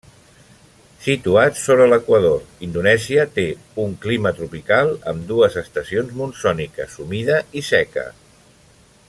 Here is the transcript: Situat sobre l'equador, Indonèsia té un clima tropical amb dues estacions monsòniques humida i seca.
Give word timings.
Situat 1.07 1.59
sobre 1.63 1.85
l'equador, 1.91 2.39
Indonèsia 2.67 3.25
té 3.35 3.45
un 3.85 3.93
clima 4.07 4.33
tropical 4.39 4.91
amb 5.13 5.29
dues 5.33 5.59
estacions 5.63 6.19
monsòniques 6.23 6.97
humida 7.05 7.39
i 7.63 7.65
seca. 7.71 8.09